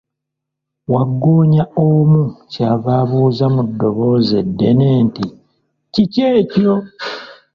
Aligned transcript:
Wagggoonya 0.93 1.63
omu 1.87 2.23
ky'ava 2.51 2.91
abuuza 3.01 3.45
mu 3.53 3.61
ddoboozi 3.69 4.33
eddene 4.45 4.87
nti, 5.05 5.25
Kiki 5.93 6.21
ekyo? 6.39 6.73